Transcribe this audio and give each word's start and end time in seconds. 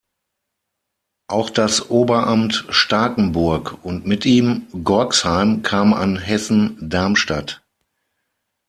Auch 1.27 1.51
das 1.51 1.91
Oberamt 1.91 2.65
Starkenburg 2.71 3.85
und 3.85 4.07
mit 4.07 4.25
ihm 4.25 4.65
Gorxheim 4.83 5.61
kam 5.61 5.93
an 5.93 6.17
Hessen-Darmstadt. 6.17 7.61